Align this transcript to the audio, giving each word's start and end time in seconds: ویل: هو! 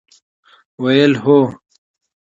ویل: 0.81 1.13
هو! 1.23 1.39